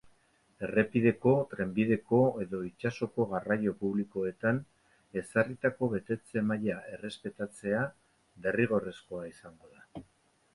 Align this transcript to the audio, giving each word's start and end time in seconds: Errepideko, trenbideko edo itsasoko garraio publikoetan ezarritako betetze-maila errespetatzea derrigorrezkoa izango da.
Errepideko, 0.67 1.33
trenbideko 1.49 2.21
edo 2.45 2.61
itsasoko 2.67 3.25
garraio 3.33 3.73
publikoetan 3.83 4.57
ezarritako 5.21 5.91
betetze-maila 5.93 6.79
errespetatzea 6.95 7.85
derrigorrezkoa 8.47 9.29
izango 9.35 9.73
da. 9.77 10.05